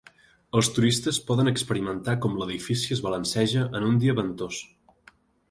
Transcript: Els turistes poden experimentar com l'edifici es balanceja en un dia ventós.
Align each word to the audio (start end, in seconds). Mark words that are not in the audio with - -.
Els 0.59 0.69
turistes 0.77 1.19
poden 1.27 1.51
experimentar 1.51 2.15
com 2.23 2.39
l'edifici 2.39 2.97
es 2.97 3.03
balanceja 3.09 3.67
en 3.81 3.87
un 3.93 4.01
dia 4.07 4.19
ventós. 4.23 4.65